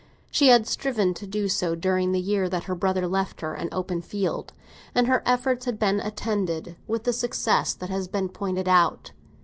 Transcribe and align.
She 0.31 0.47
had 0.47 0.65
striven 0.65 1.13
to 1.13 1.27
do 1.27 1.47
so 1.47 1.75
during 1.75 2.11
the 2.11 2.19
year 2.19 2.49
that 2.49 2.63
her 2.63 2.73
brother 2.73 3.05
left 3.07 3.41
her 3.41 3.53
an 3.53 3.69
open 3.71 4.01
field, 4.01 4.51
and 4.95 5.05
her 5.05 5.21
efforts 5.27 5.65
had 5.65 5.77
been 5.77 5.99
attended 5.99 6.75
with 6.87 7.03
the 7.03 7.13
success 7.13 7.75
that 7.75 7.91
has 7.91 8.07
been 8.07 8.29
pointed 8.29 8.67
out. 8.67 9.11